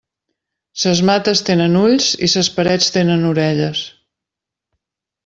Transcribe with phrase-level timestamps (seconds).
[0.83, 3.85] Ses mates tenen ulls i ses parets tenen orelles.